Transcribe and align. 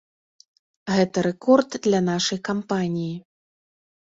Гэта 0.95 1.17
рэкорд 1.27 1.77
для 1.85 1.99
нашай 2.09 2.39
кампаніі. 2.51 3.13